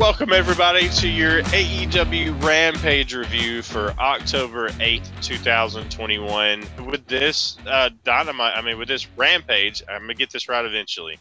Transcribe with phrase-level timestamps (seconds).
[0.00, 6.64] Welcome, everybody, to your AEW Rampage review for October 8th, 2021.
[6.86, 10.64] With this uh, Dynamite, I mean, with this Rampage, I'm going to get this right
[10.64, 11.18] eventually.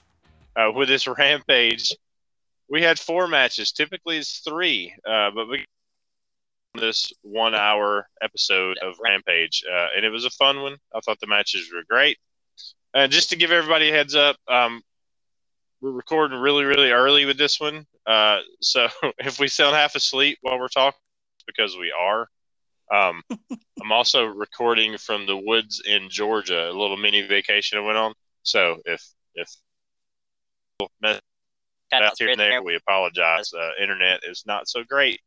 [0.55, 1.93] Uh, with this Rampage,
[2.69, 3.73] we had four matches.
[3.73, 5.65] Typically, it's three, uh, but we
[6.75, 10.77] this one hour episode of Rampage, uh, and it was a fun one.
[10.95, 12.17] I thought the matches were great.
[12.93, 14.81] And just to give everybody a heads up, um,
[15.81, 17.85] we're recording really, really early with this one.
[18.05, 18.87] Uh, so
[19.19, 20.99] if we sound half asleep while we're talking,
[21.37, 22.27] it's because we are.
[22.91, 23.21] Um,
[23.81, 28.13] I'm also recording from the woods in Georgia, a little mini vacation I went on.
[28.43, 29.03] So if
[29.35, 29.49] if
[31.93, 33.51] out here and there, we apologize.
[33.53, 35.19] Uh, internet is not so great.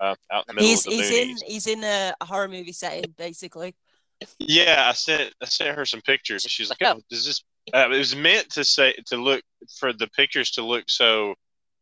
[0.00, 2.72] Uh, out in the middle He's of the he's in he's in a horror movie
[2.72, 3.74] setting basically.
[4.38, 6.42] Yeah, I sent I sent her some pictures.
[6.42, 7.42] She's like, "Oh, does this?"
[7.74, 9.42] Uh, it was meant to say to look
[9.78, 11.34] for the pictures to look so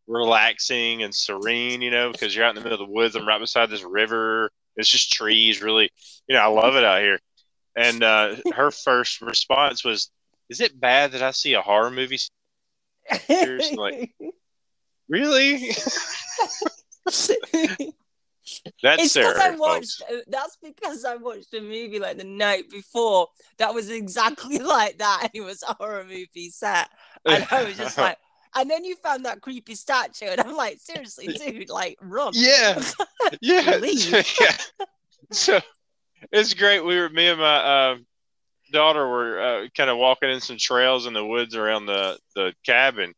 [0.07, 3.15] relaxing and serene, you know, because you're out in the middle of the woods.
[3.17, 4.51] I'm right beside this river.
[4.77, 5.63] It's just trees.
[5.63, 5.91] Really,
[6.29, 7.19] you know, I love it out here.
[7.77, 10.11] And uh, her first response was,
[10.49, 12.19] "Is it bad that I see a horror movie?"
[13.27, 14.15] Seriously, like-
[15.09, 15.71] Really?
[18.83, 19.35] That's it's Sarah.
[19.35, 20.03] because I watched.
[20.29, 25.21] That's because I watched a movie like the night before that was exactly like that,
[25.23, 26.89] and it was a horror movie set,
[27.25, 28.19] and I was just like.
[28.59, 32.33] And then you found that creepy statue, and I'm like, seriously, dude, like, run.
[32.35, 32.83] Yeah.
[33.43, 33.77] yeah.
[33.77, 34.57] Yeah.
[35.31, 35.61] So
[36.33, 36.83] it's great.
[36.83, 37.97] We were me and my uh,
[38.73, 42.55] daughter were uh, kind of walking in some trails in the woods around the the
[42.65, 43.13] cabin.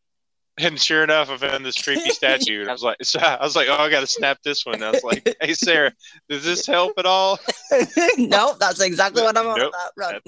[0.61, 3.55] And sure enough, I found this creepy statue, and I was like, so I was
[3.57, 4.77] like, oh, I got to snap this one.
[4.77, 5.93] And I was like, hey, Sarah,
[6.29, 7.39] does this help at all?
[8.19, 9.73] no, that's exactly what I'm on Nope.
[9.73, 9.93] about.
[9.97, 10.21] Run.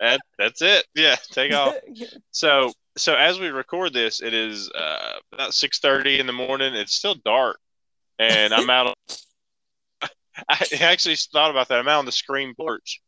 [0.00, 0.86] That, that's it.
[0.94, 1.74] Yeah, take off.
[2.30, 6.74] So, so as we record this, it is uh, about six thirty in the morning.
[6.74, 7.58] It's still dark,
[8.18, 8.88] and I'm out.
[8.88, 10.08] On,
[10.48, 11.78] I actually thought about that.
[11.78, 13.00] I'm out on the screen porch,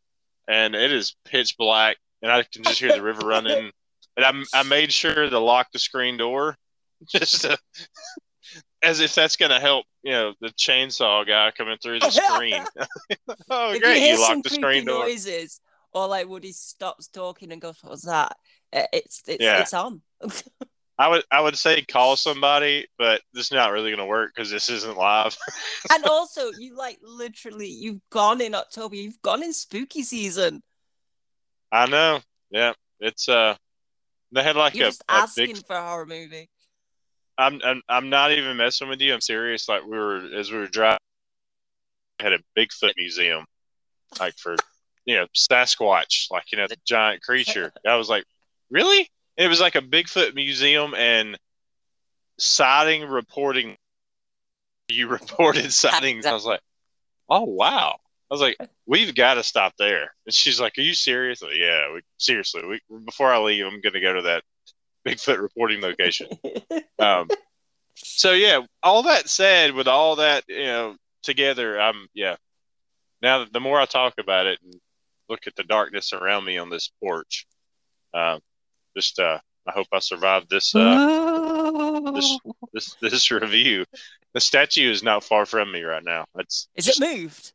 [0.46, 3.70] and it is pitch black, and I can just hear the river running.
[4.16, 6.56] And I, I made sure to lock the screen door,
[7.08, 7.58] just to,
[8.82, 9.86] as if that's going to help.
[10.02, 12.64] You know, the chainsaw guy coming through the screen.
[13.50, 14.00] oh, if great!
[14.00, 15.00] you You locked the screen door.
[15.06, 15.60] noises,
[15.92, 18.36] or like Woody stops talking and goes, "What was that?"
[18.72, 19.60] Uh, It's it's Yeah.
[19.62, 20.02] it's on.
[21.00, 24.32] I would I would say call somebody, but this is not really going to work
[24.34, 25.36] because this isn't live.
[25.92, 28.96] and also, you like literally, you've gone in October.
[28.96, 30.62] You've gone in spooky season.
[31.70, 32.20] I know.
[32.50, 33.56] Yeah, it's uh,
[34.32, 35.66] they had like You're a, just a asking big.
[35.66, 36.50] for a horror movie.
[37.38, 39.14] I'm, I'm I'm not even messing with you.
[39.14, 39.68] I'm serious.
[39.68, 40.98] Like we were as we were driving,
[42.18, 43.44] had a Bigfoot museum,
[44.18, 44.56] like for
[45.04, 47.72] you know Sasquatch, like you know the giant creature.
[47.86, 48.24] I was like,
[48.70, 49.08] really?
[49.36, 51.38] It was like a Bigfoot museum and
[52.38, 53.76] sighting reporting.
[54.88, 56.26] You reported sightings.
[56.26, 56.60] I was like,
[57.28, 57.96] oh wow.
[58.30, 60.12] I was like, we've got to stop there.
[60.26, 61.40] And she's like, are you serious?
[61.40, 62.62] Like, yeah, we, seriously.
[62.66, 64.42] We, before I leave, I'm going to go to that
[65.08, 66.28] Bigfoot reporting location.
[67.00, 67.28] Um,
[67.94, 72.34] so yeah, all that said, with all that you know together, I'm yeah.
[73.22, 74.74] Now the more I talk about it and
[75.28, 77.46] look at the darkness around me on this porch,
[78.12, 78.40] uh,
[78.96, 82.38] just uh, I hope I survive this uh, this
[82.72, 83.84] this this review.
[84.34, 86.24] The statue is not far from me right now.
[86.36, 87.52] It's Is just- it moved?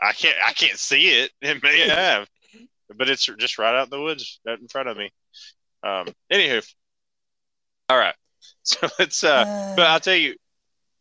[0.00, 1.32] I can't I can't see it.
[1.42, 2.28] It may have,
[2.96, 5.10] but it's just right out in the woods, right in front of me.
[5.82, 6.08] Um.
[6.32, 6.66] Anywho,
[7.88, 8.14] all right.
[8.62, 10.34] So let's uh but I'll tell you,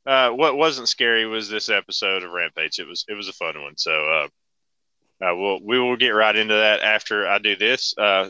[0.06, 2.78] uh, what wasn't scary was this episode of Rampage.
[2.78, 3.76] It was it was a fun one.
[3.76, 4.28] So uh,
[5.26, 7.96] uh, we'll we will get right into that after I do this.
[7.98, 8.30] Uh,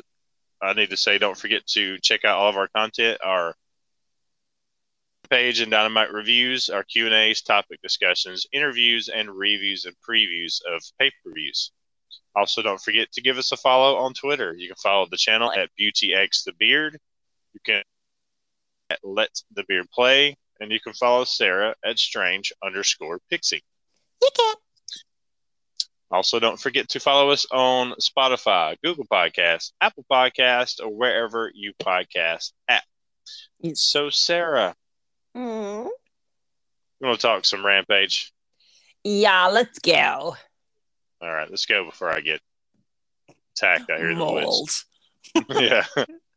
[0.62, 3.56] I need to say, don't forget to check out all of our content, our
[5.30, 10.62] page and Dynamite reviews, our Q and A's, topic discussions, interviews, and reviews and previews
[10.65, 11.71] of pay per views.
[12.35, 14.53] Also, don't forget to give us a follow on Twitter.
[14.57, 17.00] You can follow the channel at BeautyX the Beard.
[17.53, 17.83] You can
[18.89, 23.63] at Let the Beard Play, and you can follow Sarah at Strange underscore Pixie.
[24.21, 24.56] You can.
[26.12, 31.73] Also, don't forget to follow us on Spotify, Google Podcast, Apple Podcast, or wherever you
[31.81, 32.83] podcast at.
[33.59, 33.81] Yes.
[33.81, 34.75] So, Sarah,
[35.35, 35.89] Mm.
[37.01, 38.31] You want to talk some Rampage?
[39.03, 40.35] Yeah, let's go.
[41.25, 42.39] All right, let's go before I get
[43.57, 44.86] attacked out here in the woods.
[45.50, 45.83] Yeah.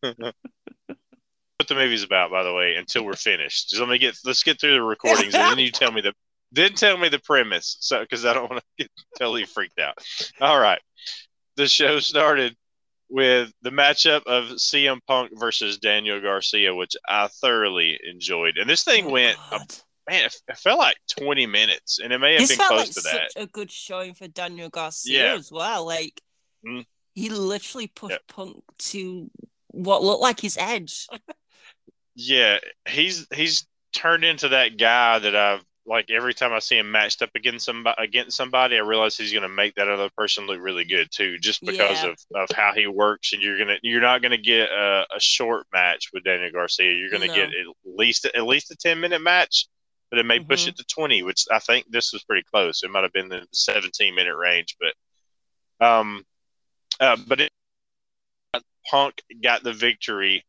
[0.02, 3.68] what the movie's about, by the way, until we're finished.
[3.70, 6.14] Just let me get let's get through the recordings and then you tell me the
[6.52, 7.76] then tell me the premise.
[7.80, 9.98] So because I don't want to get totally freaked out.
[10.40, 10.80] All right.
[11.56, 12.56] The show started
[13.10, 18.56] with the matchup of CM Punk versus Daniel Garcia, which I thoroughly enjoyed.
[18.58, 19.66] And this thing Oh, went God.
[20.08, 22.86] Man, it, it felt like 20 minutes, and it may have This been close like
[22.94, 23.42] to such that.
[23.42, 25.34] a good showing for Daniel Garcia Yeah.
[25.34, 25.84] as well.
[25.86, 26.20] Like
[26.66, 26.84] Mm.
[27.14, 28.22] he literally pushed Yep.
[28.28, 29.30] Punk to
[29.68, 31.06] what looked like his edge.
[32.14, 32.58] Yeah,
[32.88, 37.22] he's he's turned into that guy that I've like every time I see him matched
[37.22, 40.58] up against somebody against somebody, I realize he's going to make that other person look
[40.60, 42.10] really good too, just because Yeah.
[42.10, 43.32] of, of how he works.
[43.32, 46.92] And you're gonna you're not going to get a, a short match with Daniel Garcia.
[46.92, 47.34] You're going to No.
[47.34, 49.66] get at least at least a ten minute match,
[50.10, 50.68] but it may push Mhm.
[50.68, 52.82] it to twenty, which I think this was pretty close.
[52.82, 56.26] It might have been the seventeen minute range, but um,
[57.00, 57.52] uh, but it,
[58.90, 60.44] Punk got the victory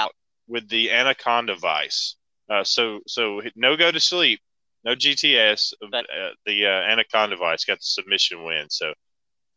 [0.00, 0.14] out
[0.48, 2.16] with the Anaconda Vice.
[2.48, 4.40] Uh, so so no go to sleep,
[4.84, 5.74] no GTS.
[5.90, 8.70] But- uh, the uh, Anaconda Vice got the submission win.
[8.70, 8.94] So,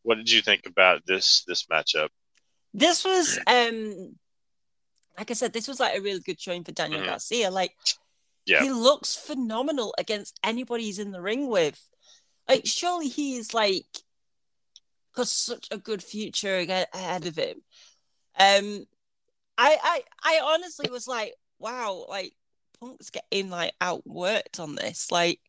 [0.03, 2.09] what did you think about this this matchup?
[2.73, 4.19] This was um
[5.17, 7.06] like I said, this was like a really good showing for Daniel Mhm.
[7.06, 7.51] Garcia.
[7.51, 7.75] Like
[8.49, 8.63] Yeah.
[8.63, 11.79] he looks phenomenal against anybody he's in the ring with.
[12.47, 13.85] Like surely he is like
[15.15, 17.61] got such a good future ahead of him.
[18.39, 18.85] Um
[19.57, 22.33] I I I honestly was like, wow, like
[22.79, 25.11] Punk's getting like outworked on this.
[25.11, 25.39] Like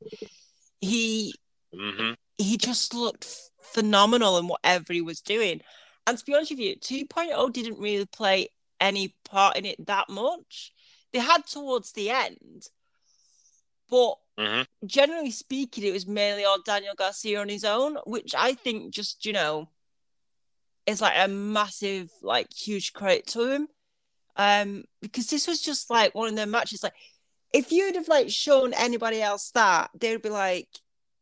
[0.80, 1.34] he
[1.72, 3.26] hmm he just looked
[3.62, 5.60] phenomenal in whatever he was doing.
[6.06, 8.48] And to be honest with you, 2.0 didn't really play
[8.80, 10.72] any part in it that much.
[11.12, 12.66] They had towards the end,
[13.90, 18.54] but hmm generally speaking, it was mainly all Daniel Garcia on his own, which I
[18.54, 19.68] think just, you know,
[20.86, 23.68] is like a massive, like huge credit to him.
[24.36, 26.82] Um, because this was just like one of their matches.
[26.82, 26.94] Like,
[27.52, 30.68] if you'd have like shown anybody else that, they'd be like,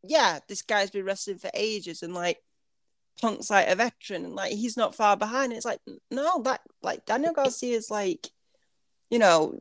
[0.05, 2.38] Yeah, this guy's been wrestling for ages and like
[3.21, 5.53] Punk's like a veteran and like he's not far behind.
[5.53, 5.81] It's like,
[6.11, 8.29] no, that like Daniel Garcia is like,
[9.11, 9.59] you know,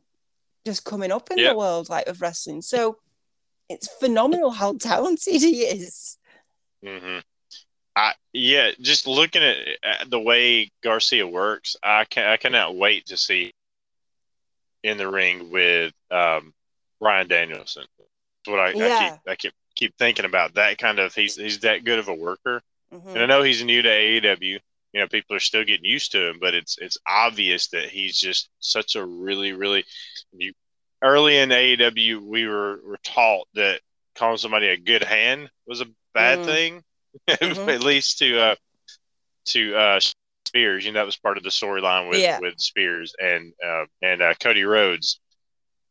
[0.67, 1.51] just coming up in Yeah.
[1.51, 2.61] the world like of wrestling.
[2.61, 2.97] So
[3.69, 6.17] it's phenomenal how talented he is.
[6.83, 7.19] hmm
[7.95, 13.07] I yeah, just looking at, at the way Garcia works, I can I cannot wait
[13.07, 13.53] to see
[14.83, 16.53] in the ring with um,
[16.99, 17.85] Bryan Danielson.
[17.97, 21.59] That's what I, I keep I keep keep thinking about that kind of he's he's
[21.61, 22.61] that good of a worker.
[22.93, 23.13] Mhm.
[23.15, 24.59] And I know he's new to AEW.
[24.97, 28.19] You know, people are still getting used to him, but it's it's obvious that he's
[28.19, 29.85] just such a really, really
[30.37, 30.53] you
[31.03, 33.81] early in AEW we were, were taught that
[34.15, 36.45] calling somebody a good hand was a bad Mm.
[36.45, 36.83] thing.
[37.29, 37.67] Mhm.
[37.69, 38.55] At least to uh
[39.47, 39.99] to uh
[40.45, 42.39] Spears, you know, that was part of the storyline with Yeah.
[42.39, 45.19] with Spears and uh, and uh, Cody Rhodes.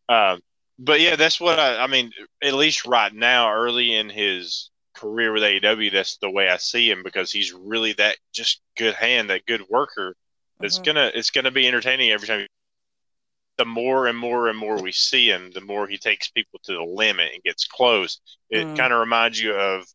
[0.09, 0.41] Um,
[0.79, 2.11] but yeah, that's what I, I mean.
[2.43, 6.91] At least right now, early in his career with AEW, that's the way I see
[6.91, 10.17] him because he's really that just good hand, that good worker.
[10.61, 10.85] It's Mhm.
[10.87, 12.47] gonna it's gonna be entertaining every time.
[13.59, 16.73] The more and more and more we see him, the more he takes people to
[16.75, 18.21] the limit and gets close.
[18.51, 18.77] It Mm.
[18.77, 19.87] kind of reminds you of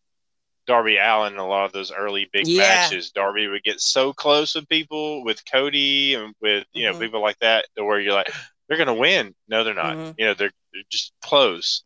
[0.67, 2.59] Darby Allin in a lot of those early big Yeah.
[2.61, 3.11] matches.
[3.11, 6.99] Darby would get so close with people, with Cody and with you know Mhm.
[7.01, 8.31] people like that, to where you're like,
[8.67, 9.35] they're gonna win.
[9.47, 9.95] No, they're not.
[9.97, 10.15] Mhm.
[10.17, 11.83] You know, they're, they're just close.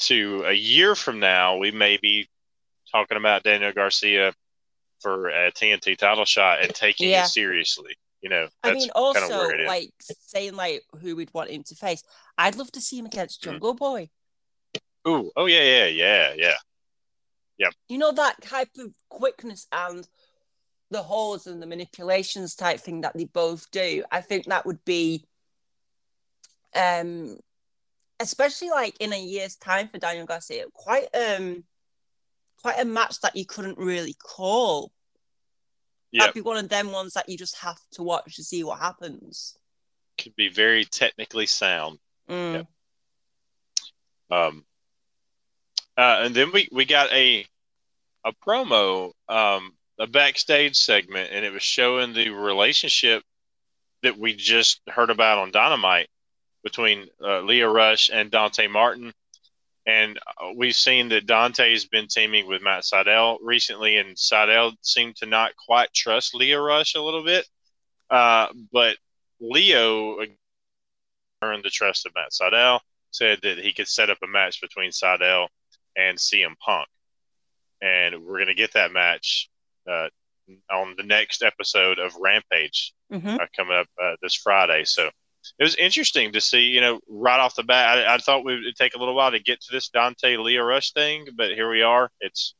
[0.00, 2.28] To a year from now, we may be
[3.02, 4.32] talking about Daniel Garcia
[5.00, 7.24] for a TNT title shot and taking Yeah.
[7.24, 7.96] it seriously.
[8.22, 9.66] You know, I mean, kind of also where it is.
[9.68, 12.02] like saying like who we'd want him to face.
[12.38, 13.50] I'd love to see him against Mm-hmm.
[13.52, 14.08] Jungle Boy.
[15.06, 16.54] Ooh, oh yeah, yeah, yeah, yeah.
[17.88, 20.06] You know that type of quickness and
[20.90, 24.02] the holds and the manipulations type thing that they both do.
[24.10, 25.24] I think that would be,
[26.74, 27.38] um,
[28.20, 31.64] especially like in a year's time for Daniel Garcia, quite um,
[32.62, 34.92] quite a match that you couldn't really call.
[36.12, 36.20] Yep.
[36.20, 38.78] That'd be one of them ones that you just have to watch to see what
[38.78, 39.56] happens.
[40.18, 41.98] Could be very technically sound.
[42.28, 42.54] Mm.
[42.54, 42.66] Yep.
[44.28, 44.64] Um,
[45.96, 47.46] uh, and then we, we got a
[48.24, 53.22] a promo, um, a backstage segment, and it was showing the relationship
[54.02, 56.08] that we just heard about on Dynamite
[56.64, 59.12] between uh, Lio Rush and Dante Martin.
[59.86, 65.16] And uh, we've seen that Dante's been teaming with Matt Sydal recently, and Sydal seemed
[65.16, 67.46] to not quite trust Lio Rush a little bit.
[68.10, 68.96] Uh, but
[69.40, 70.18] Lio
[71.42, 72.80] earned the trust of Matt Sydal.
[73.10, 75.48] said that he could set up a match between Sydal
[75.96, 76.88] and CM Punk,
[77.80, 79.48] and we're gonna get that match
[79.88, 80.08] uh,
[80.70, 83.36] on the next episode of Rampage Mm-hmm.
[83.40, 84.82] uh, coming up uh, this Friday.
[84.84, 85.08] So
[85.58, 87.98] it was interesting to see, you know, right off the bat.
[88.06, 90.62] I, I thought we would take a little while to get to this Dante Lio
[90.62, 92.10] Rush thing, but here we are.
[92.20, 92.54] It's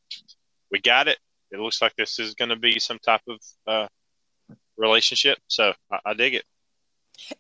[0.71, 1.19] we got it.
[1.53, 3.87] It looks like this is going to be some type of uh,
[4.77, 5.39] relationship.
[5.47, 6.45] So I, I dig it.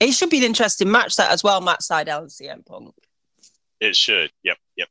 [0.00, 2.94] It should be an interesting match that as well, Matt Sydal and CM Punk.
[3.80, 4.30] It should.
[4.42, 4.56] Yep.
[4.76, 4.88] Yep.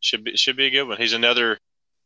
[0.00, 0.96] Should be should be a good one.
[0.96, 1.58] He's another,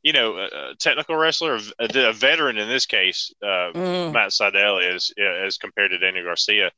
[0.03, 3.33] you know, a, a technical wrestler, a, a veteran in this case.
[3.43, 4.13] Uh, Mm.
[4.13, 6.71] Matt Sydal is as compared to Danny Garcia.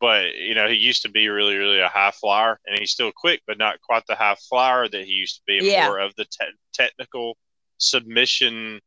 [0.00, 3.10] But you know, he used to be really, really a high flyer, and he's still
[3.14, 5.66] quick, but not quite the high flyer that he used to be.
[5.66, 5.86] Yeah.
[5.88, 7.36] More of the te- technical
[7.78, 8.80] submission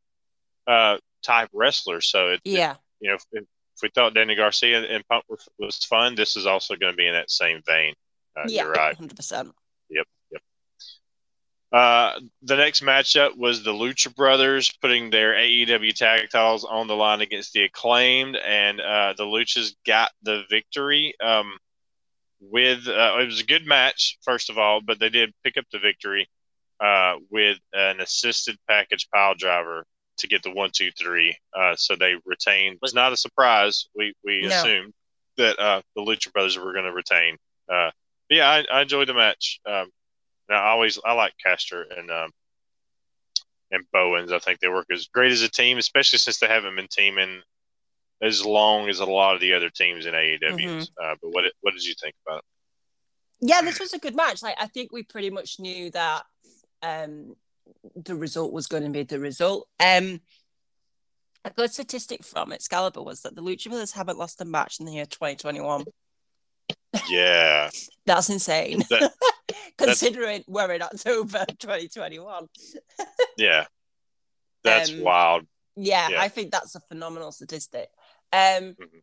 [0.68, 2.01] uh, type wrestler.
[2.01, 2.75] So it, Yeah.
[3.00, 3.46] you know, if, if
[3.82, 7.08] we thought Danny Garcia and Punk were, was fun, this is also going to be
[7.08, 7.94] in that same vein.
[8.38, 8.63] Uh, yeah.
[8.63, 8.98] You're right.
[8.98, 9.51] 100%.
[11.72, 16.96] Uh, the next matchup was the Lucha Brothers putting their AEW tag titles on the
[16.96, 21.13] line against the Acclaimed, and uh, the Luchas got the victory.
[21.24, 21.58] Um,
[22.42, 25.66] with uh, it was a good match, first of all, but they did pick up
[25.72, 26.28] the victory
[26.80, 29.86] uh, with an assisted package pile driver
[30.18, 31.38] to get the one, two, three.
[31.56, 32.80] Uh, so they retained.
[32.82, 33.88] Was not a surprise.
[33.96, 34.48] We we No.
[34.50, 34.94] assumed
[35.38, 37.38] that uh, the Lucha Brothers were going to retain.
[37.72, 37.92] Uh,
[38.30, 39.60] yeah, I, I enjoyed the match.
[39.66, 39.90] Um,
[40.51, 42.31] and I always I like Caster and um,
[43.72, 44.31] and Bowens.
[44.34, 47.41] I think they work as great as a team, especially since they haven't been teaming
[48.22, 50.41] as long as a lot of the other teams in AEW.
[50.41, 50.88] Mhm.
[51.01, 52.46] Uh, but what what did you think about it?
[53.39, 54.43] Yeah, this was a good match.
[54.43, 56.24] Like, I think we pretty much knew that
[56.84, 57.36] um,
[57.96, 59.67] the result was going to be the result.
[59.79, 60.22] Um,
[61.43, 64.86] a good statistic from Excalibur was that the Lucha Brothers haven't lost a match in
[64.86, 65.86] the year 2021.
[67.10, 67.70] Yeah,
[68.05, 68.84] That's insane.
[68.89, 69.13] That-
[69.77, 72.48] Considering we're in October 2021.
[73.38, 73.65] yeah,
[74.63, 75.48] that's Um, wild.
[75.75, 76.22] Yeah, Yeah.
[76.22, 77.89] I think that's a phenomenal statistic.
[78.34, 79.01] Um, Mhm.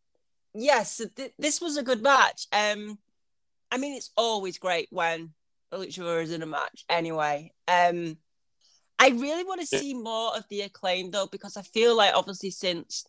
[0.55, 2.47] Yes, so th- this was a good match.
[2.53, 2.99] Um,
[3.71, 5.35] I mean, it's always great when
[5.71, 6.85] the Lucha Brothers in a match.
[6.89, 8.17] Anyway, um,
[8.99, 9.81] I really want to Yeah.
[9.81, 13.05] see more of the acclaim though, because I feel like obviously since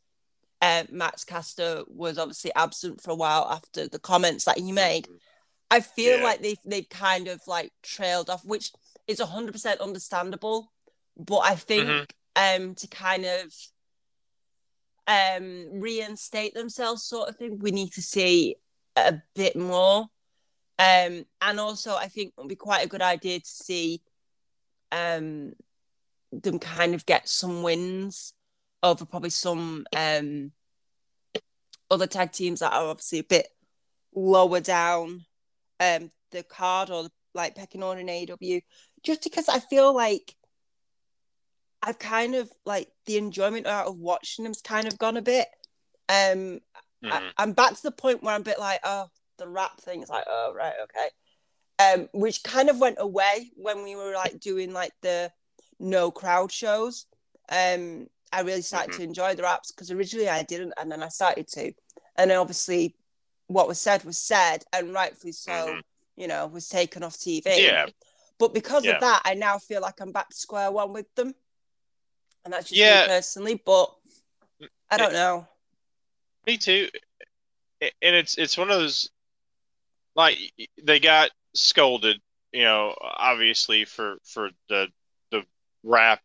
[0.61, 5.07] uh, Max Caster was obviously absent for a while after the comments that he made,
[5.71, 6.23] I feel Yeah.
[6.23, 8.71] like they've they've kind of like trailed off, which
[9.07, 10.71] is hundred percent understandable.
[11.17, 12.07] But I think Mhm.
[12.35, 13.53] um to kind of
[15.07, 18.55] um reinstate themselves, sort of thing, we need to see
[18.95, 20.07] a bit more.
[20.77, 24.01] Um, and also I think it would be quite a good idea to see
[24.91, 25.53] um
[26.31, 28.33] them kind of get some wins
[28.81, 30.51] over probably some um
[31.91, 33.47] other tag teams that are obviously a bit
[34.13, 35.25] lower down
[35.79, 38.61] um the card or like pecking order in AEW
[39.03, 40.35] just because I feel like
[41.81, 45.47] I've kind of like the enjoyment out of watching them's kind of gone a bit.
[46.09, 46.59] Um
[47.03, 47.11] Mhm.
[47.11, 49.07] I, I'm back to the point where I'm a bit like, oh,
[49.37, 51.09] the rap thing is like, oh right, okay.
[51.79, 55.31] Um, which kind of went away when we were like doing like the
[55.79, 57.05] no crowd shows.
[57.49, 58.97] Um, I really started Mhm.
[58.97, 61.71] to enjoy the raps because originally I didn't, and then I started to,
[62.17, 62.95] and then obviously
[63.49, 65.51] what was said was said, and rightfully so.
[65.75, 65.83] Mhm.
[66.15, 67.63] You know, was taken off TV.
[67.63, 67.87] Yeah,
[68.37, 68.95] But because Yeah.
[68.95, 71.33] of that, I now feel like I'm back to square one with them,
[72.43, 73.03] and that's just Yeah.
[73.03, 73.55] me personally.
[73.55, 73.93] But
[74.89, 75.47] I don't know.
[76.45, 76.89] me too.
[77.81, 79.09] And it's it's one of those
[80.15, 80.37] like
[80.83, 84.91] they got scolded, you know, obviously for for the
[85.31, 85.45] the
[85.83, 86.21] rap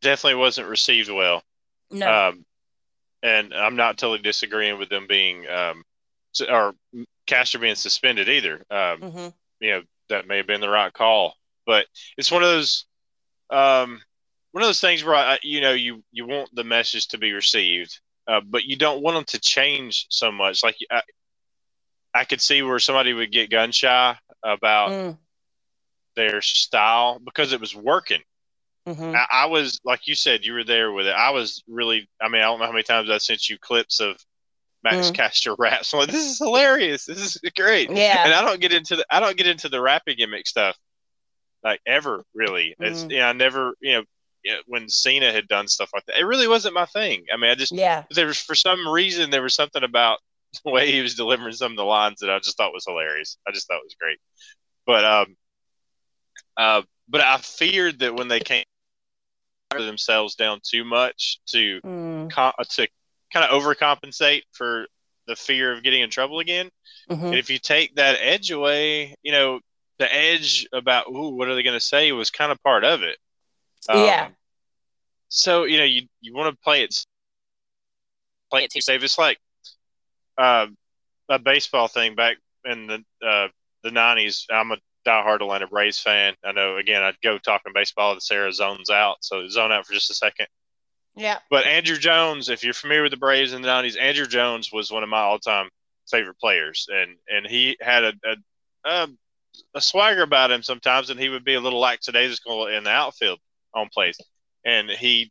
[0.00, 1.42] definitely wasn't received well.
[1.90, 2.28] No.
[2.28, 2.46] Um,
[3.22, 5.84] and I'm not totally disagreeing with them being um,
[6.40, 6.74] or
[7.26, 8.64] Caster being suspended either.
[8.70, 9.28] Um, hmm
[9.60, 11.34] you know that may have been the right call,
[11.66, 11.86] but
[12.16, 12.86] it's one of those
[13.50, 14.00] um,
[14.52, 17.32] one of those things where I, you know you you want the message to be
[17.32, 20.62] received, uh, but you don't want them to change so much.
[20.62, 21.02] Like I,
[22.14, 25.18] I could see where somebody would get gun shy about Mm,
[26.16, 28.22] their style because it was working.
[28.86, 29.14] mhm.
[29.14, 31.14] I, I was like you said, you were there with it.
[31.14, 32.08] I was really.
[32.20, 34.16] I mean, I don't know how many times I sent you clips of
[34.84, 35.14] Max Mm.
[35.14, 35.92] Caster raps.
[35.94, 37.06] I'm like, this is hilarious.
[37.06, 37.90] This is great.
[37.90, 38.22] Yeah.
[38.24, 40.76] And I don't get into the I don't get into the rapping gimmick stuff
[41.64, 42.74] like ever really.
[42.78, 43.10] It's Mm.
[43.10, 44.02] you know I never you know
[44.66, 47.24] when Cena had done stuff like that, it really wasn't my thing.
[47.32, 48.04] I mean, I just Yeah.
[48.10, 50.18] there was for some reason there was something about
[50.64, 53.38] the way he was delivering some of the lines that I just thought was hilarious.
[53.48, 54.18] I just thought it was great.
[54.86, 55.36] But um,
[56.58, 58.64] uh, but I feared that when they came
[59.70, 62.86] themselves down too much to Mm, co- to
[63.34, 64.86] kind of overcompensate for
[65.28, 66.70] the fear of getting in trouble again.
[67.10, 67.32] mhm.
[67.32, 69.60] And if you take that edge away, you know,
[69.98, 73.02] the edge about ooh, what are they going to say was kind of part of
[73.02, 73.18] it.
[73.92, 74.26] Yeah.
[74.26, 74.36] Um,
[75.28, 77.06] So you know you you want to play it
[78.50, 79.02] play it too safe.
[79.02, 79.38] It's like
[80.38, 80.66] uh,
[81.28, 83.48] a baseball thing back in the uh,
[83.82, 84.46] the nineties.
[84.50, 86.34] I'm a diehard Atlanta Braves fan.
[86.44, 89.92] I know again I'd go talking baseball and Sarah zones out, so zone out for
[89.92, 90.46] just a second.
[91.16, 91.38] Yeah.
[91.50, 94.90] But Andruw Jones, if you're familiar with the Braves in the nineties, Andruw Jones was
[94.90, 95.68] one of my all time
[96.10, 98.36] favorite players, and and he had a, a
[98.84, 99.08] a,
[99.74, 103.38] a swagger about him sometimes, and he would be a little lackadaisical in the outfield
[103.74, 104.18] on plays,
[104.64, 105.30] and he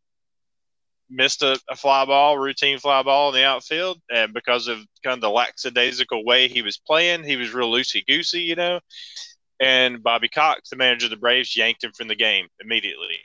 [1.10, 5.16] missed a, a fly ball, routine fly ball in the outfield, and because of kind
[5.16, 8.80] of the lackadaisical way he was playing, he was real loosey goosey, you know.
[9.60, 13.20] And Bobby Cox, the manager of the Braves, yanked him from the game immediately.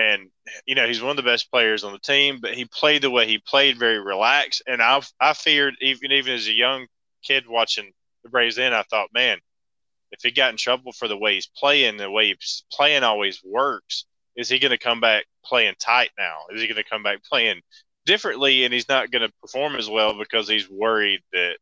[0.00, 0.30] And
[0.66, 3.10] you know he's one of the best players on the team, but he played the
[3.10, 4.62] way he played, very relaxed.
[4.66, 6.86] And I I feared even even as a young
[7.22, 7.92] kid watching
[8.22, 9.38] the Braves, then I thought, man,
[10.10, 13.42] if he got in trouble for the way he's playing, the way he's playing always
[13.44, 16.38] works, is he going to come back playing tight now?
[16.50, 17.60] Is he going to come back playing
[18.06, 21.56] differently and he's not going to perform as well because he's worried that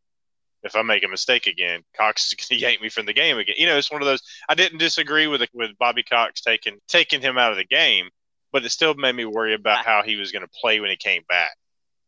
[0.63, 3.39] if I make a mistake again, Cox is going to yank me from the game
[3.39, 3.57] again.
[3.59, 4.23] You know, it's one of those.
[4.49, 8.09] I didn't disagree with with Bobby Cox taking taking him out of the game,
[8.53, 10.97] but it still made me worry about how he was going to play when he
[10.97, 11.57] came back.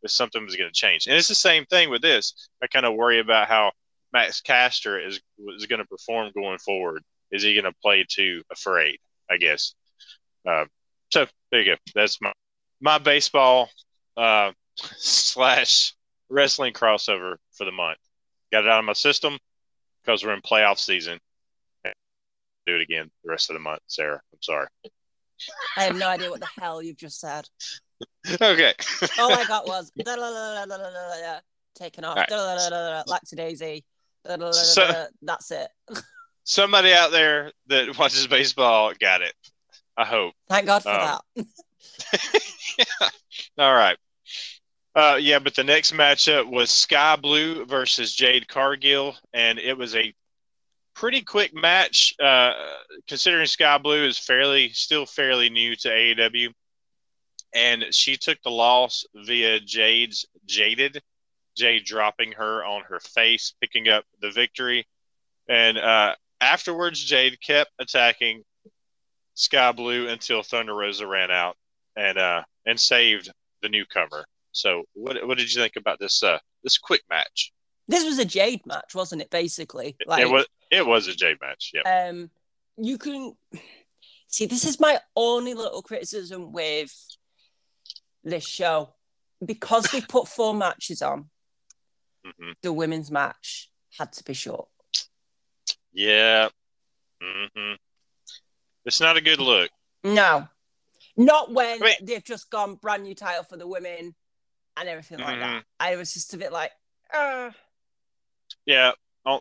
[0.03, 2.49] If something was going to change, and it's the same thing with this.
[2.63, 3.73] I kind of worry about how
[4.15, 5.21] Max Caster is
[5.57, 7.03] is going to perform going forward.
[7.31, 8.99] Is he going to play too afraid?
[9.31, 9.75] I guess.
[10.49, 10.65] Uh,
[11.11, 11.77] so there you go.
[11.95, 12.33] That's my
[12.81, 13.69] my baseball
[14.17, 15.95] uh, slash
[16.31, 17.99] wrestling crossover for the month.
[18.53, 19.39] Got it out of my system
[20.03, 21.19] because we're in playoff season.
[22.67, 24.21] Do it again the rest of the month, Sarah.
[24.33, 24.69] I'm sorry.
[25.77, 27.49] I have no idea what the hell you've just said.
[28.41, 28.75] Okay.
[29.19, 29.91] All I got was
[31.75, 32.29] taken off, right.
[33.07, 33.85] lackadaisy.
[34.53, 35.69] So, that's it.
[36.45, 39.35] somebody out there that watches baseball got it.
[39.97, 40.35] I hope.
[40.49, 41.21] Thank God for that.
[43.59, 43.97] All right.
[44.95, 49.95] Uh, yeah, but the next matchup was Skye Blue versus Jade Cargill, and it was
[49.95, 50.13] a
[51.00, 52.15] pretty quick match.
[52.23, 52.52] Uh,
[53.08, 56.52] considering Skye Blue is fairly still fairly new to AEW,
[57.54, 61.00] and she took the loss via Jade's jaded,
[61.56, 64.86] Jade dropping her on her face, picking up the victory,
[65.49, 68.43] and uh, afterwards Jade kept attacking
[69.34, 71.56] Skye Blue until Thunder Rosa ran out
[71.97, 73.32] and uh, and saved
[73.63, 74.26] the newcomer.
[74.52, 77.52] So, what what did you think about this uh, this quick match?
[77.89, 79.30] This was a Jade match, wasn't it?
[79.30, 81.73] Basically, like it was it was a J match.
[81.75, 82.09] Yeah.
[82.09, 82.30] um,
[82.76, 83.35] you can
[84.28, 84.47] see.
[84.47, 86.93] This is my only little criticism with
[88.25, 88.95] this show
[89.45, 91.28] because they put four matches on.
[92.25, 94.69] hmm The women's match had to be short.
[95.93, 96.49] Yeah.
[97.23, 97.75] Mm-hmm.
[98.85, 99.71] It's not a good look.
[100.04, 100.49] No,
[101.17, 104.15] not when I mean- they've just gone brand new title for the women
[104.76, 105.41] and everything like Mhm.
[105.41, 105.65] that.
[105.78, 106.73] I was just a bit like,
[107.13, 107.50] uh,
[108.65, 108.93] Yeah.
[109.26, 109.41] On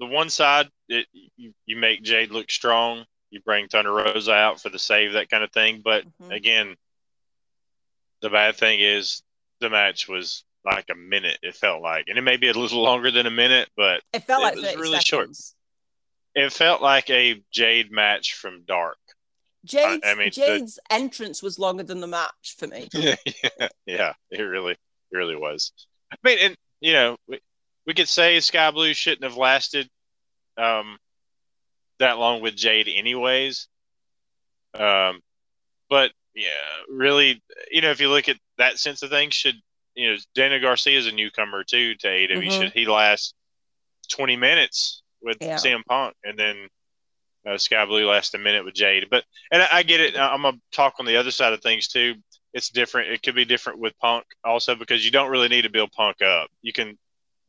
[0.00, 3.04] the one side, it, you, you make Jade look strong.
[3.30, 5.82] You bring Thunder Rosa out for the save, that kind of thing.
[5.84, 6.34] But Mhm.
[6.34, 6.76] again,
[8.22, 9.22] the bad thing is
[9.60, 11.38] the match was like a minute.
[11.42, 14.24] It felt like, and it may be a little longer than a minute, but it
[14.24, 15.28] felt It like was 30 really short.
[16.34, 18.98] it felt like a Jade match from Dark.
[19.64, 22.88] Jade's, I mean, the- Jade's entrance was longer than the match for me.
[22.94, 24.78] yeah, yeah, it really, it
[25.12, 25.72] really was.
[26.10, 27.16] I mean, and you know,
[27.86, 29.88] we, could say Skye Blue shouldn't have lasted
[30.56, 30.98] um,
[31.98, 33.68] that long with Jade, anyways.
[34.74, 35.20] Um,
[35.88, 36.48] but yeah,
[36.88, 39.56] really, you know, if you look at that sense of things, should
[39.94, 42.46] you know, Dana Garcia is a newcomer too to AEW.
[42.46, 42.50] Mhm.
[42.50, 43.34] Should he last
[44.08, 45.56] twenty minutes with Yeah.
[45.56, 46.68] CM Punk, and then
[47.46, 49.08] uh, Sky Blue last a minute with Jade?
[49.10, 50.16] But and I, I get it.
[50.16, 52.14] I'm gonna talk on the other side of things too.
[52.52, 53.10] It's different.
[53.10, 56.22] It could be different with Punk also because you don't really need to build Punk
[56.22, 56.48] up.
[56.62, 56.98] You can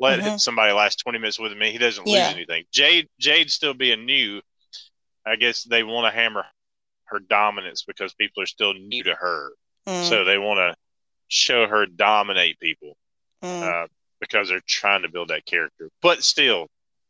[0.02, 0.40] let Mhm.
[0.40, 1.72] somebody last 20 minutes with me.
[1.72, 2.30] He doesn't lose Yeah.
[2.32, 2.66] anything.
[2.72, 4.42] Jade, Jade still being new.
[5.26, 6.46] I guess they want to hammer
[7.06, 9.52] her dominance because people are still new to her.
[9.88, 10.76] Mm, So they want to
[11.28, 12.98] show her dominate people
[13.44, 13.62] mm.
[13.64, 13.88] uh,
[14.20, 15.90] because they're trying to build that character.
[16.02, 16.70] But still,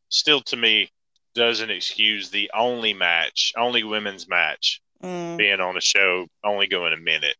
[0.09, 0.89] still to me,
[1.33, 5.35] doesn't excuse the only match, only women's match Mm.
[5.37, 7.35] being on a show only going a minute.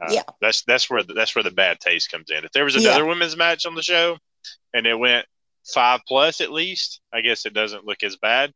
[0.00, 0.22] Uh, Yeah.
[0.40, 2.44] that's that's where the, that's where the bad taste comes in.
[2.44, 2.82] If there was Yeah.
[2.82, 4.18] another women's match on the show
[4.74, 5.26] and it went
[5.72, 8.52] five plus at least, I guess it doesn't look as bad.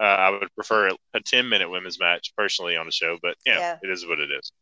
[0.00, 3.36] Uh, I would prefer a- a ten minute women's match personally on the show, but
[3.46, 3.78] know, Yeah.
[3.82, 4.52] it is what it is.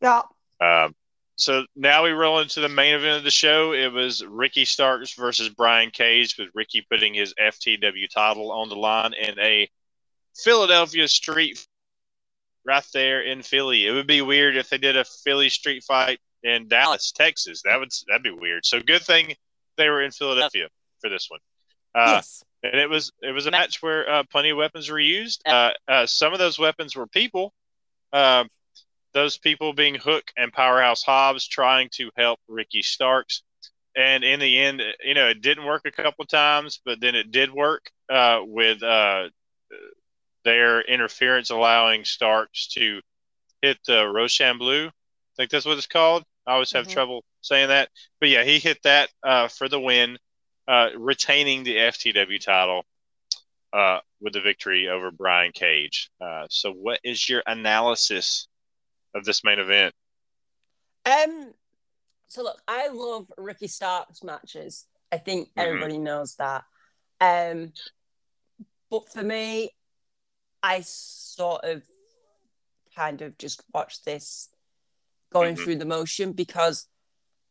[0.00, 0.22] Yeah.
[0.60, 0.94] Um,
[1.36, 3.72] so now we roll into the main event of the show.
[3.72, 8.76] It was Ricky Starks versus Brian Cage, with Ricky putting his FTW title on the
[8.76, 9.68] line in a
[10.42, 11.64] Philadelphia street
[12.64, 13.86] right there in Philly.
[13.86, 17.62] It would be weird if they did a Philly street fight in Dallas, Texas.
[17.64, 18.64] That would that'd be weird.
[18.64, 19.36] So good thing
[19.78, 20.68] they were in Philadelphia
[21.00, 21.40] for this one.
[21.94, 22.44] Uh, yes.
[22.62, 25.42] and it was it was a match where uh, plenty of weapons were used.
[25.46, 27.54] Uh, uh, some of those weapons were people.
[28.12, 28.48] Um,
[29.14, 33.42] those people being Hook and Powerhouse Hobbs trying to help Ricky Starks.
[33.96, 37.14] And in the end, you know, it didn't work a couple of times, but then
[37.14, 39.30] it did work uh, with uh,
[40.44, 43.00] their interference allowing Starks to
[43.62, 44.88] hit the Roshambo.
[44.88, 44.92] I
[45.36, 46.22] think that's what it's called.
[46.48, 46.92] I always have Mhm.
[46.92, 47.90] trouble saying that.
[48.20, 50.18] But yeah, he hit that uh, for the win,
[50.66, 52.86] uh, retaining the FTW title
[53.74, 56.10] uh, with the victory over Brian Cage.
[56.20, 58.48] Uh, so, what is your analysis
[59.14, 59.94] of this main event?
[61.04, 61.54] Um.
[62.30, 64.86] So look, I love Ricky Starks matches.
[65.12, 65.52] I think Mhm.
[65.58, 66.64] everybody knows that.
[67.20, 67.74] Um.
[68.90, 69.70] But for me,
[70.62, 71.86] I sort of
[72.96, 74.48] kind of just watched this
[75.30, 75.64] going Mhm.
[75.64, 76.86] through the motion because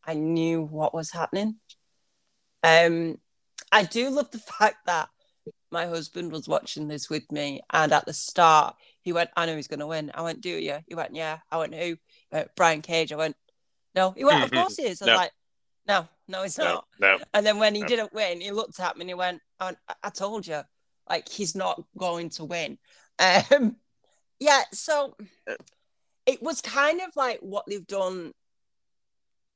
[0.04, 1.60] I knew what was happening.
[2.64, 3.20] Um,
[3.72, 5.10] I do love the fact that
[5.70, 9.56] my husband was watching this with me, and at the start, he went, "I know
[9.56, 11.98] he's going to win." I went, "Do you?" He went, "Yeah." I went, "Who?"
[12.32, 13.12] Went, Brian Cage.
[13.12, 13.36] I went,
[13.94, 14.56] "No." He went, "Of Mhm.
[14.56, 15.16] course he is." I was No.
[15.18, 15.34] like,
[15.88, 17.20] "No, no, he's No, not." no.
[17.34, 17.88] And then when he No.
[17.88, 20.62] didn't win, he looked at me and he went, I, went, I-, I told you,
[21.10, 22.78] like he's not going to win.
[23.20, 23.78] Um,
[24.40, 25.16] yeah, so
[26.28, 28.34] it was kind of like what they've done.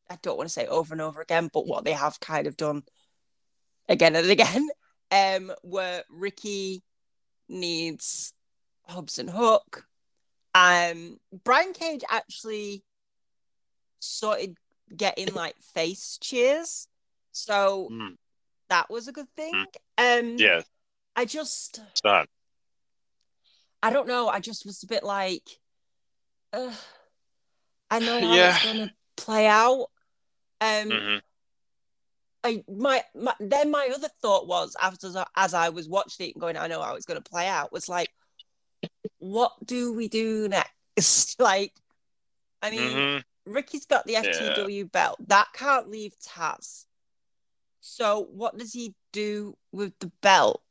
[0.10, 2.58] I don't want to say over and over again, but what they have kind of
[2.58, 2.84] done
[3.88, 4.70] again and again,
[5.12, 6.82] um, where Ricky
[7.48, 8.34] needs
[8.88, 9.86] Hobbs and Hook.
[10.56, 12.84] Um, Brian Cage actually
[14.00, 14.58] started
[14.96, 16.88] getting like face cheers.
[17.32, 18.16] So Mm,
[18.70, 19.66] that was a good thing.
[19.98, 20.62] Um yeah,
[21.16, 21.80] I just.
[23.84, 25.61] I don't know, I just was a bit like
[26.54, 26.74] uh,
[27.90, 28.56] I know how Yeah.
[28.56, 29.88] it's gonna play out.
[30.60, 31.18] Um hmm
[32.44, 36.42] I my, my then my other thought was after as I- was watching it and
[36.42, 38.10] going, I know how it's gonna play out, was like,
[39.20, 41.40] what do we do next?
[41.40, 41.74] like
[42.62, 45.18] I mean hmm Ricky's got the FTW belt.
[45.28, 46.86] That can't leave Taz.
[47.80, 50.62] So what does he do with the belt?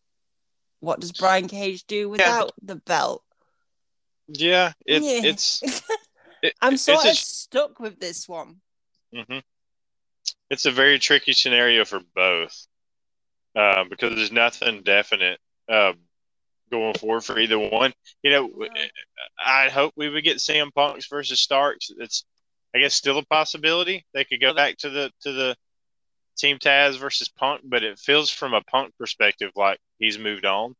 [0.78, 3.24] What does Brian Cage do without the belt?
[4.32, 5.30] Yeah, it, Yeah.
[5.30, 5.62] it's
[6.42, 8.60] it- I'm it's sort a of stuck with this one.
[9.14, 9.38] hmm
[10.50, 12.66] It's a very tricky scenario for both
[13.56, 15.92] uh, because there's nothing definite uh,
[16.70, 17.92] going forward for either one.
[18.22, 18.50] You know,
[19.44, 21.90] I hope we would get CM Punk's versus Starks.
[21.98, 22.24] It's,
[22.74, 24.04] I guess, still a possibility.
[24.14, 25.56] They could go back to the to the
[26.38, 30.74] Team Taz versus Punk, but it feels from a Punk perspective like he's moved on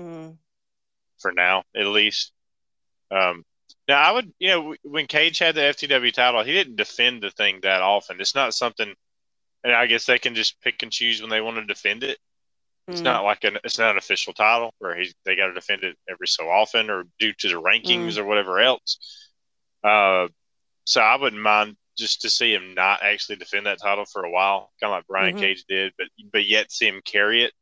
[0.00, 0.38] Mm.
[1.18, 2.32] for now, at least.
[3.10, 3.44] Um,
[3.86, 7.30] now, I would, you know, when Cage had the FTW title, he didn't defend the
[7.30, 8.20] thing that often.
[8.20, 8.94] It's not something,
[9.64, 12.18] and I guess they can just pick and choose when they want to defend it.
[12.90, 13.04] It's Mm.
[13.04, 15.96] not like an, it's not an official title where he they got to defend it
[16.08, 18.98] every so often or due to the rankings or whatever else.
[19.84, 20.28] Uh,
[20.86, 24.30] so I wouldn't mind just to see him not actually defend that title for a
[24.30, 25.40] while, kind of like Brian Mhm.
[25.40, 27.52] Cage did, but but yet see him carry it,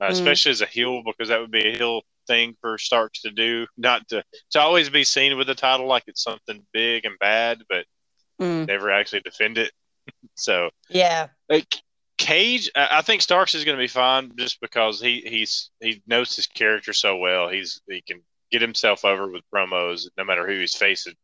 [0.00, 0.10] uh, Mm.
[0.10, 3.66] especially as a heel because that would be a heel thing for Starks to do,
[3.76, 7.62] not to to always be seen with the title like it's something big and bad,
[7.68, 7.86] but
[8.40, 8.66] Mm.
[8.66, 9.70] never actually defend it.
[10.34, 11.28] so Yeah.
[11.48, 11.66] like
[12.18, 16.02] Cage, I I think Starks is going to be fine just because he he's he
[16.06, 17.48] knows his character so well.
[17.48, 21.14] He's he can get himself over with promos no matter who he's facing.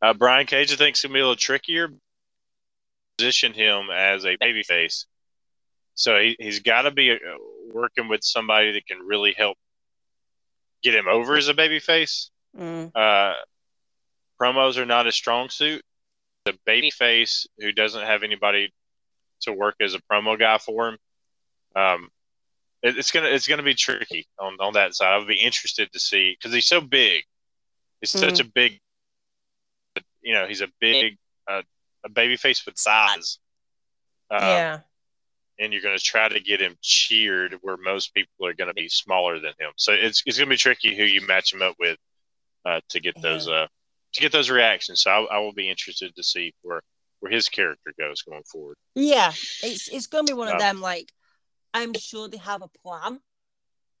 [0.00, 1.90] Uh, Brian Cage, I think, is going to be a little trickier.
[3.16, 5.06] Position him as a babyface,
[5.94, 7.16] so he he's got to be uh,
[7.72, 9.58] working with somebody that can really help
[10.82, 12.30] get him over as a babyface.
[12.56, 12.90] Mm.
[12.94, 13.34] Uh,
[14.40, 15.82] promos are not a strong suit.
[16.44, 18.72] The babyface who doesn't have anybody
[19.42, 20.98] to work as a promo guy for him,
[21.76, 22.08] um,
[22.82, 25.12] it, it's gonna it's gonna be tricky on on that side.
[25.12, 27.24] I would be interested to see because he's so big.
[28.00, 28.78] He's such a big,
[30.22, 31.62] you know, he's a big uh,
[32.04, 33.38] a babyface with size.
[34.30, 34.78] Um, yeah.
[35.58, 38.74] And you're going to try to get him cheered where most people are going to
[38.74, 39.72] be smaller than him.
[39.76, 41.98] So it's it's going to be tricky who you match him up with
[42.64, 43.66] uh, to get those uh,
[44.14, 45.02] to get those reactions.
[45.02, 46.82] So I, I will be interested to see where
[47.20, 48.76] where his character goes going forward.
[48.94, 49.32] Yeah.
[49.62, 51.12] It's it's gonna be one of Um, them like
[51.74, 53.20] I'm sure they have a plan.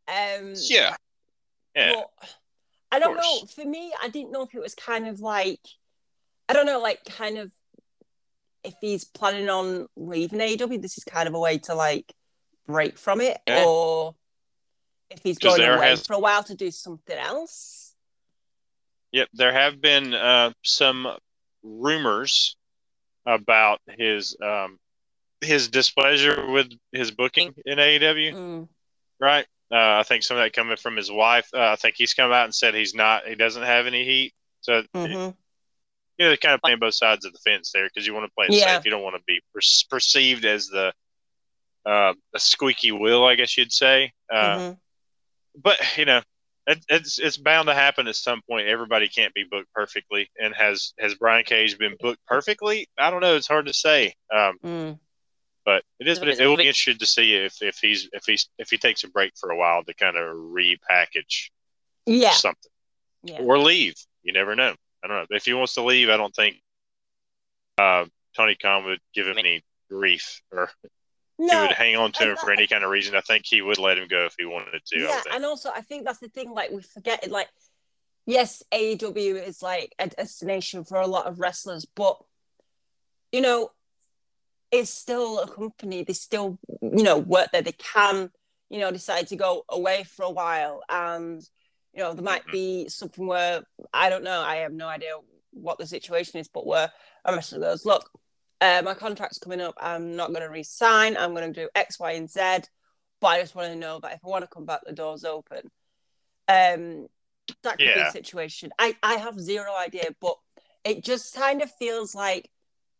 [0.08, 0.96] Um Yeah,
[1.74, 2.02] yeah,
[2.90, 3.46] I don't know.
[3.54, 5.60] For me, I didn't know if it was kind of like
[6.48, 7.52] I don't know, like kind of
[8.68, 12.12] if he's planning on leaving AEW, this is kind of a way to like
[12.66, 13.64] break from it, Yeah.
[13.66, 14.14] or
[15.10, 17.94] if he's going away has- for a while to do something else.
[19.12, 21.08] Yep, there have been uh, some
[21.62, 22.56] rumors
[23.24, 24.78] about his um,
[25.40, 28.32] his displeasure with his booking in AEW.
[28.34, 28.68] Mm.
[29.18, 29.46] right?
[29.70, 31.48] Uh, I think some of that coming from his wife.
[31.54, 34.32] Uh, I think he's come out and said he's not, he doesn't have any heat.
[34.60, 35.30] So, hmm
[36.18, 38.26] you know, they're kind of playing both sides of the fence there because you want
[38.26, 38.76] to play it Yeah.
[38.76, 38.84] safe.
[38.84, 40.92] You don't want to be per- perceived as the
[41.86, 44.12] uh, a squeaky wheel, I guess you'd say.
[44.32, 44.74] Uh, hmm
[45.62, 46.20] But you know,
[46.66, 48.68] it, it's it's bound to happen at some point.
[48.68, 52.88] Everybody can't be booked perfectly, and has has Brian Cage been booked perfectly?
[52.98, 53.36] I don't know.
[53.36, 54.14] It's hard to say.
[54.34, 54.98] Um, Mm.
[55.64, 56.18] but it is.
[56.18, 59.08] It will be interesting to see if if he's if he's if he takes a
[59.08, 61.50] break for a while to kind of repackage
[62.06, 62.70] Yeah, something
[63.22, 63.40] yeah.
[63.40, 63.94] or leave.
[64.24, 64.74] You never know.
[65.02, 65.36] I don't know.
[65.36, 66.56] If he wants to leave, I don't think
[67.78, 68.06] uh,
[68.36, 70.70] Tony Khan would give him any grief or
[71.38, 73.14] he would hang on to him for any kind of reason.
[73.14, 74.98] I think he would let him go if he wanted to.
[74.98, 76.50] Yeah, and also I think that's the thing.
[76.52, 77.30] Like we forget it.
[77.30, 77.48] Like,
[78.26, 82.18] yes, AEW is like a destination for a lot of wrestlers, but
[83.30, 83.70] you know,
[84.72, 86.02] it's still a company.
[86.02, 87.62] They still, you know, work there.
[87.62, 88.30] They can,
[88.68, 91.40] you know, decide to go away for a while, and
[91.92, 92.52] you know, there might Mhm.
[92.52, 94.40] be something where I don't know.
[94.40, 95.18] I have no idea
[95.50, 96.92] what the situation is, but where
[97.24, 98.10] a wrestler goes, look.
[98.60, 99.74] Uh, my contract's coming up.
[99.78, 101.16] I'm not going to resign.
[101.16, 102.62] I'm going to do X, Y, and Z
[103.20, 105.24] but I just want to know that if I want to come back, the door's
[105.24, 105.70] open.
[106.46, 107.08] Um,
[107.62, 108.70] that could be a situation.
[108.78, 110.36] I, I have zero idea, but
[110.84, 112.50] it just kind of feels like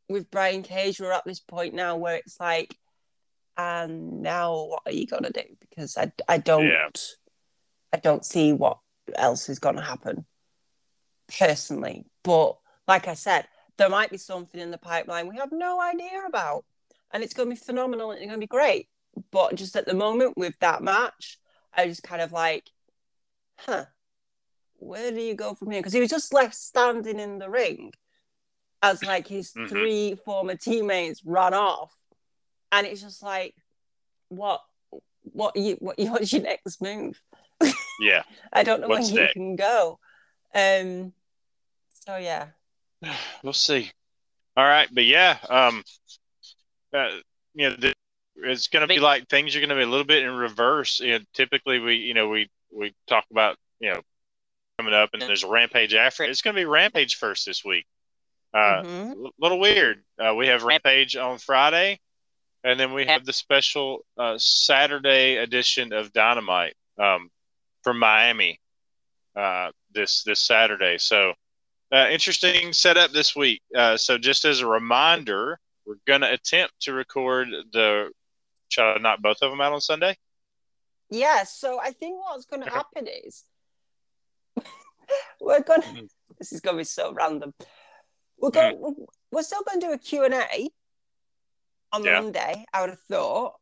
[0.08, 2.74] with Brian Cage, we're at this point now where it's like,
[3.56, 5.42] and now what are you gonna do?
[5.60, 6.88] Because I, I don't, Yeah.
[7.92, 8.78] I don't see what
[9.14, 10.26] else is gonna happen
[11.38, 12.06] personally.
[12.22, 13.46] But like I said,
[13.76, 16.64] there might be something in the pipeline we have no idea about,
[17.12, 18.88] and it's gonna be phenomenal and it's gonna be great
[19.30, 21.38] but just at the moment with that match,
[21.72, 22.70] I was just kind of like,
[23.58, 23.86] huh,
[24.76, 25.80] where do you go from here?
[25.80, 27.92] Because he was just left standing in the ring
[28.82, 29.68] as like his Mhm.
[29.68, 31.96] three former teammates ran off,
[32.70, 33.54] and it's just like,
[34.28, 34.62] what,
[35.22, 37.20] what you, what, what's your next move?
[37.98, 38.22] Yeah.
[38.52, 39.32] I don't know What's where you next?
[39.34, 39.98] can go.
[40.54, 41.12] Um,
[42.06, 42.48] so yeah,
[43.42, 43.90] we'll see.
[44.56, 45.84] All right, but yeah, um,
[46.92, 47.10] uh,
[47.54, 47.92] you know, the,
[48.36, 51.00] it's going to be like things are going to be a little bit in reverse.
[51.00, 54.00] You know, typically, we you know we we talk about you know
[54.78, 56.24] coming up, and there's a rampage after.
[56.24, 56.30] it.
[56.30, 57.86] It's going to be rampage first this week.
[58.54, 59.12] Uh, Mhm.
[59.26, 60.02] a little weird.
[60.18, 62.00] Uh, we have rampage on Friday,
[62.64, 67.30] and then we have the special uh, Saturday edition of Dynamite um,
[67.82, 68.60] from Miami
[69.36, 70.98] uh, this this Saturday.
[70.98, 71.32] So
[71.92, 73.62] uh, interesting setup this week.
[73.74, 78.10] Uh, so just as a reminder, we're going to attempt to record the.
[78.68, 80.16] Shall I knock both of them out on Sunday?
[81.10, 81.44] yeah.
[81.44, 83.44] So I think what's going to happen is
[85.40, 85.82] we're going.
[85.82, 86.08] to Mhm.
[86.38, 87.52] This is going to be so random.
[88.38, 89.06] We're going.
[89.32, 90.68] We're still going to do a Q and A
[91.92, 92.20] on Yeah.
[92.20, 92.64] Monday.
[92.72, 93.54] I would have thought,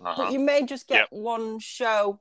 [0.00, 0.14] Uh-huh.
[0.24, 1.08] but you may just get Yep.
[1.12, 2.20] one show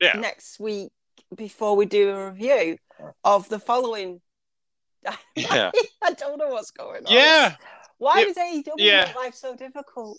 [0.00, 0.14] Yeah.
[0.14, 0.90] next week
[1.34, 2.78] before we do a review
[3.24, 4.20] of the following.
[5.36, 5.70] Yeah.
[6.02, 7.12] I don't know what's going on.
[7.12, 7.56] Yeah.
[7.98, 8.28] Why Yep.
[8.28, 9.12] is AEW Yeah.
[9.16, 10.18] life so difficult?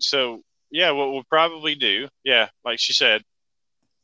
[0.00, 3.22] so yeah, what we'll probably do, yeah, like she said,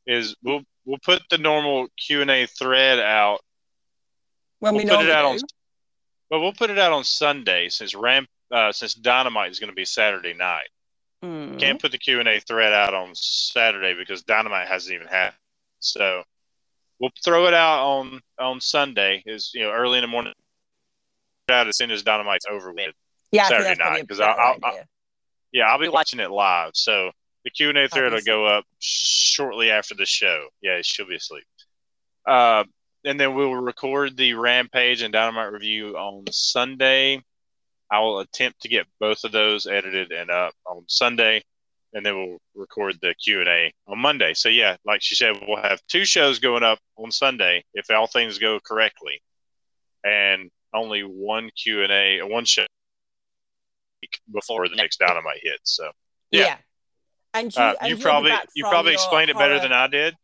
[0.07, 3.41] is we'll we'll put the normal Q and A thread out.
[4.59, 5.39] when We'll we put it out on,
[6.31, 9.75] but we'll put it out on Sunday since ramp uh, since Dynamite is going to
[9.77, 10.69] be Saturday night.
[11.25, 11.59] Mm.
[11.59, 15.39] Can't put the Q and A thread out on Saturday because Dynamite hasn't even happened.
[15.81, 16.23] So
[16.99, 19.23] we'll throw it out on on Sunday.
[19.27, 20.33] Is you know early in the morning.
[21.49, 22.93] Out as soon as Dynamite's over with.
[23.31, 24.85] yeah, I Saturday that's probably night, a 'cause better I'll- I'll-
[25.53, 26.73] Yeah, I'll be watching it live.
[26.75, 27.13] So
[27.45, 30.49] the Q and A thread will go up shortly after the show.
[30.61, 31.45] Yeah, she'll be asleep.
[32.27, 32.65] Uh,
[33.05, 37.23] and then we'll record the Rampage and Dynamite review on Sunday.
[37.91, 41.43] I will attempt to get both of those edited and up on Sunday,
[41.93, 44.35] and then we'll record the Q and A on Monday.
[44.35, 48.07] So yeah, like she said, we'll have two shows going up on Sunday if all
[48.07, 49.23] things go correctly,
[50.05, 52.67] and only one Q and A, one show
[54.33, 55.77] before the next Dynamite hits.
[55.77, 55.91] So
[56.31, 56.41] Yeah.
[56.41, 56.57] Yeah.
[57.35, 60.17] And you, uh, and you probably you probably your explained it better than I did.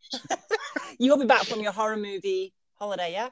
[0.99, 3.29] You'll be back from your horror movie holiday, yeah?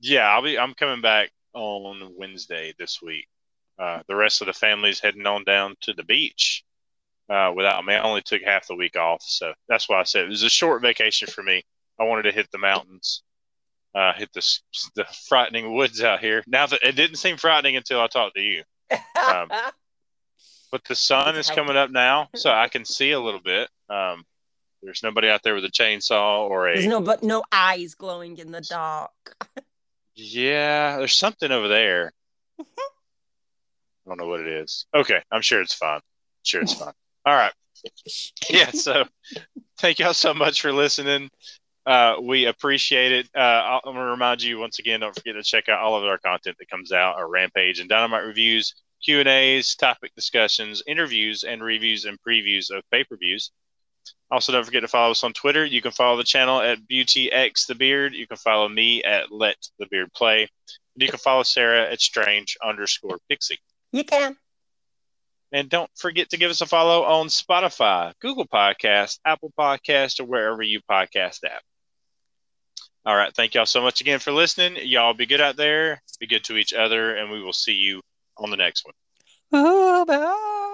[0.00, 0.58] Yeah, I'll be.
[0.58, 3.26] I'm coming back on Wednesday this week.
[3.78, 6.64] Uh, the rest of the family's heading on down to the beach
[7.28, 7.94] uh, without me.
[7.94, 10.50] I only took half the week off, so that's why I said it was a
[10.50, 11.64] short vacation for me.
[11.98, 13.22] I wanted to hit the mountains
[13.94, 14.58] uh, hit the
[14.96, 16.42] the frightening woods out here.
[16.46, 19.48] Now that it didn't seem frightening until I talked to you, um,
[20.72, 23.68] but the sun is coming up now, so I can see a little bit.
[23.88, 24.24] Um,
[24.82, 26.74] there's nobody out there with a chainsaw or a.
[26.74, 29.10] There's no, but no eyes glowing in the dark.
[30.16, 32.12] yeah, there's something over there.
[32.60, 32.64] I
[34.06, 34.86] don't know what it is.
[34.94, 36.00] Okay, I'm sure it's fine.
[36.42, 36.92] Sure, it's fine.
[37.24, 37.52] All right.
[38.48, 38.70] Yeah.
[38.70, 39.04] So,
[39.78, 41.28] thank y'all so much for listening.
[41.84, 43.28] Uh, we appreciate it.
[43.36, 46.04] Uh, I'm going to remind you once again, don't forget to check out all of
[46.04, 48.74] our content that comes out, our Rampage and Dynamite reviews,
[49.04, 53.50] Q&As, topic discussions, interviews, and reviews and previews of pay-per-views.
[54.30, 55.64] Also, don't forget to follow us on Twitter.
[55.64, 58.12] You can follow the channel at BeautyXTheBeard.
[58.12, 60.42] You can follow me at Let the Beard Play.
[60.42, 63.58] And you can follow Sarah at Strange underscore Pixie.
[63.92, 64.36] You can.
[65.52, 70.24] And don't forget to give us a follow on Spotify, Google Podcast, Apple Podcast, or
[70.24, 71.62] wherever you podcast at.
[73.06, 73.32] All right.
[73.36, 74.78] Thank y'all so much again for listening.
[74.82, 78.00] Y'all be good out there, be good to each other, and we will see you
[78.36, 78.94] on the next one.
[79.52, 80.73] Oh, bye.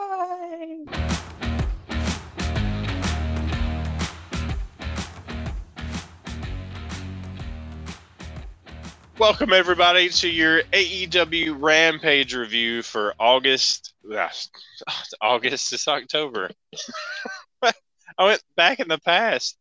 [9.21, 13.93] Welcome, everybody, to your AEW Rampage review for August.
[14.11, 14.31] Uh,
[15.21, 16.51] August is October.
[17.63, 17.75] I
[18.19, 19.59] went back in the past.